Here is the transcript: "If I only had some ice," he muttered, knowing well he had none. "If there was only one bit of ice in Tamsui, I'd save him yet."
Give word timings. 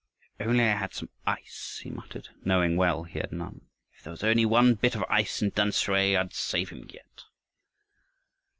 "If 0.39 0.47
I 0.47 0.49
only 0.49 0.63
had 0.63 0.95
some 0.95 1.09
ice," 1.27 1.79
he 1.83 1.91
muttered, 1.91 2.29
knowing 2.43 2.75
well 2.75 3.03
he 3.03 3.19
had 3.19 3.31
none. 3.31 3.67
"If 3.95 4.01
there 4.03 4.09
was 4.09 4.23
only 4.23 4.47
one 4.47 4.73
bit 4.73 4.95
of 4.95 5.05
ice 5.09 5.43
in 5.43 5.51
Tamsui, 5.51 6.17
I'd 6.17 6.33
save 6.33 6.69
him 6.69 6.89
yet." 6.91 7.25